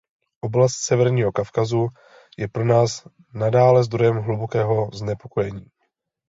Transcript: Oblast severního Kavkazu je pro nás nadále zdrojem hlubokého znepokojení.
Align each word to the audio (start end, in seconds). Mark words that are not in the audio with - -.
Oblast 0.41 0.75
severního 0.75 1.31
Kavkazu 1.31 1.87
je 2.37 2.47
pro 2.47 2.65
nás 2.65 3.07
nadále 3.33 3.83
zdrojem 3.83 4.17
hlubokého 4.17 4.89
znepokojení. 4.93 5.65